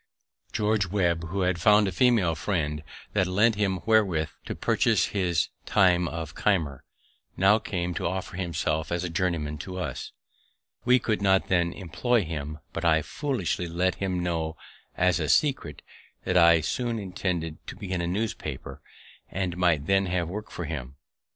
George 0.51 0.87
Webb, 0.87 1.25
who 1.27 1.41
had 1.41 1.61
found 1.61 1.87
a 1.87 1.91
female 1.91 2.33
friend 2.33 2.81
that 3.13 3.27
lent 3.27 3.53
him 3.53 3.81
wherewith 3.85 4.29
to 4.45 4.55
purchase 4.55 5.05
his 5.13 5.49
time 5.67 6.07
of 6.07 6.33
Keimer, 6.33 6.83
now 7.37 7.59
came 7.59 7.93
to 7.93 8.07
offer 8.07 8.35
himself 8.35 8.91
as 8.91 9.03
a 9.03 9.11
journeyman 9.11 9.59
to 9.59 9.77
us. 9.77 10.11
We 10.85 10.97
could 10.97 11.21
not 11.21 11.49
then 11.49 11.71
employ 11.71 12.23
him; 12.23 12.57
but 12.73 12.83
I 12.83 13.03
foolishly 13.03 13.67
let 13.67 13.93
him 14.01 14.19
know 14.23 14.57
as 14.97 15.19
a 15.19 15.29
secret 15.29 15.83
that 16.23 16.35
I 16.35 16.61
soon 16.61 16.97
intended 16.97 17.59
to 17.67 17.75
begin 17.75 18.01
a 18.01 18.07
newspaper, 18.07 18.81
and 19.29 19.55
might 19.55 19.85
then 19.85 20.07
have 20.07 20.27
work 20.27 20.49
for 20.49 20.65
him. 20.65 20.95